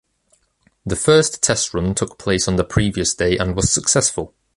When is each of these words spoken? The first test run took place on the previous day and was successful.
The 0.83 0.95
first 0.95 1.43
test 1.43 1.75
run 1.75 1.93
took 1.93 2.17
place 2.17 2.47
on 2.47 2.55
the 2.55 2.63
previous 2.63 3.13
day 3.13 3.37
and 3.37 3.55
was 3.55 3.71
successful. 3.71 4.33